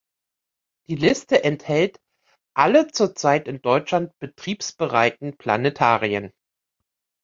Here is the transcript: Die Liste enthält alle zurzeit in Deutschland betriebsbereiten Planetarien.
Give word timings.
Die 0.87 0.95
Liste 0.95 1.43
enthält 1.43 1.99
alle 2.55 2.87
zurzeit 2.87 3.47
in 3.47 3.61
Deutschland 3.61 4.17
betriebsbereiten 4.17 5.37
Planetarien. 5.37 6.33